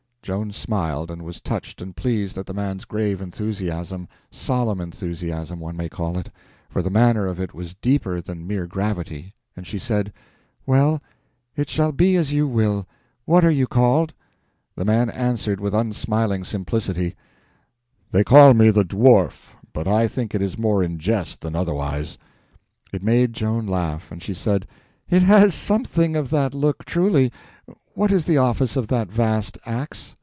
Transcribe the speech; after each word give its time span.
Joan 0.23 0.51
smiled, 0.51 1.09
and 1.09 1.23
was 1.23 1.41
touched 1.41 1.81
and 1.81 1.95
pleased 1.95 2.37
at 2.37 2.45
the 2.45 2.53
man's 2.53 2.85
grave 2.85 3.23
enthusiasm—solemn 3.23 4.79
enthusiasm, 4.79 5.59
one 5.59 5.75
may 5.75 5.89
call 5.89 6.15
it, 6.15 6.29
for 6.69 6.83
the 6.83 6.91
manner 6.91 7.25
of 7.25 7.39
it 7.39 7.55
was 7.55 7.73
deeper 7.73 8.21
than 8.21 8.45
mere 8.45 8.67
gravity—and 8.67 9.65
she 9.65 9.79
said: 9.79 10.13
"Well, 10.63 11.01
it 11.55 11.71
shall 11.71 11.91
be 11.91 12.15
as 12.17 12.31
you 12.31 12.47
will. 12.47 12.87
What 13.25 13.43
are 13.43 13.49
you 13.51 13.65
called?" 13.65 14.13
The 14.75 14.85
man 14.85 15.09
answered 15.09 15.59
with 15.59 15.73
unsmiling 15.73 16.43
simplicity: 16.43 17.15
"They 18.11 18.23
call 18.23 18.53
me 18.53 18.69
the 18.69 18.85
Dwarf, 18.85 19.49
but 19.73 19.87
I 19.87 20.07
think 20.07 20.35
it 20.35 20.41
is 20.43 20.55
more 20.55 20.83
in 20.83 20.99
jest 20.99 21.41
than 21.41 21.55
otherwise." 21.55 22.19
It 22.93 23.01
made 23.01 23.33
Joan 23.33 23.65
laugh, 23.65 24.11
and 24.11 24.21
she 24.21 24.35
said: 24.35 24.67
"It 25.09 25.23
has 25.23 25.55
something 25.55 26.15
of 26.15 26.29
that 26.29 26.53
look 26.53 26.85
truly! 26.85 27.31
What 27.93 28.09
is 28.13 28.23
the 28.23 28.37
office 28.37 28.77
of 28.77 28.87
that 28.87 29.11
vast 29.11 29.57
ax?" 29.65 30.15